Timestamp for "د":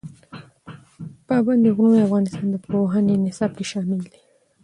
1.99-2.05, 2.51-2.55